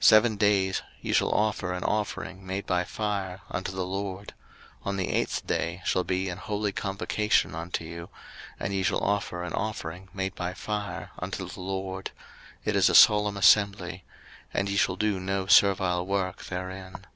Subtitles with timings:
[0.00, 4.34] 03:023:036 Seven days ye shall offer an offering made by fire unto the LORD:
[4.84, 8.10] on the eighth day shall be an holy convocation unto you;
[8.60, 12.10] and ye shall offer an offering made by fire unto the LORD:
[12.66, 14.04] it is a solemn assembly;
[14.52, 17.06] and ye shall do no servile work therein.